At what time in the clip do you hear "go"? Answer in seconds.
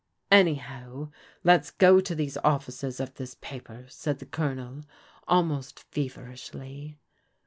1.69-1.99